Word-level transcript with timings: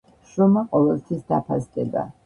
შრომა 0.29 0.63
ყოველთვის 0.71 1.23
დაფასდება. 1.31 2.09